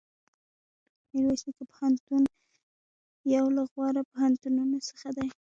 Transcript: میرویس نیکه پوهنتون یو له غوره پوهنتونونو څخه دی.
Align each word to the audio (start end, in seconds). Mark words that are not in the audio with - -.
میرویس 1.11 1.41
نیکه 1.47 1.65
پوهنتون 1.71 2.23
یو 3.35 3.45
له 3.55 3.63
غوره 3.71 4.01
پوهنتونونو 4.11 4.77
څخه 4.89 5.09
دی. 5.17 5.27